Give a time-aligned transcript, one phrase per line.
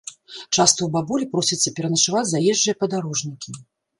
[0.11, 0.33] Часта
[0.83, 3.49] ў бабулі просяцца пераначаваць заезджыя падарожнікі.